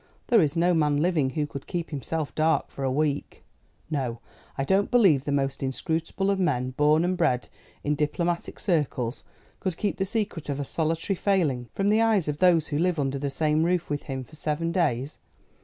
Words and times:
There 0.29 0.41
is 0.41 0.57
no 0.57 0.73
man 0.73 0.97
living 0.97 1.29
who 1.29 1.45
could 1.45 1.67
keep 1.67 1.91
himself 1.91 2.33
dark 2.33 2.71
for 2.71 2.83
a 2.83 2.89
week. 2.91 3.43
No; 3.91 4.17
I 4.57 4.63
don't 4.63 4.89
believe 4.89 5.25
the 5.25 5.31
most 5.31 5.61
inscrutable 5.61 6.31
of 6.31 6.39
men, 6.39 6.71
born 6.71 7.05
and 7.05 7.15
bred 7.15 7.49
in 7.83 7.93
diplomatic 7.93 8.59
circles, 8.59 9.23
could 9.59 9.77
keep 9.77 9.97
the 9.99 10.05
secret 10.05 10.49
of 10.49 10.59
a 10.59 10.65
solitary 10.65 11.13
failing 11.17 11.69
from 11.75 11.89
the 11.89 12.01
eyes 12.01 12.27
of 12.27 12.39
those 12.39 12.69
who 12.69 12.79
live 12.79 12.97
under 12.97 13.19
the 13.19 13.29
same 13.29 13.61
roof 13.61 13.91
with 13.91 14.01
him 14.09 14.23
for 14.23 14.35
seven 14.35 14.71
days. 14.71 15.19